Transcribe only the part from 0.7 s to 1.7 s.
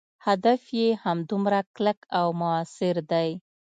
یې همدومره